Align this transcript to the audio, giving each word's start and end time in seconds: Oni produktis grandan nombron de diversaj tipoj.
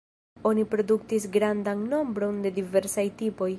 Oni 0.51 0.63
produktis 0.71 1.27
grandan 1.37 1.85
nombron 1.93 2.43
de 2.47 2.55
diversaj 2.59 3.09
tipoj. 3.23 3.49